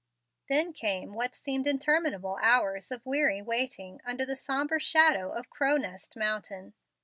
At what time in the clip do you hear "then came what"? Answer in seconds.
0.49-1.35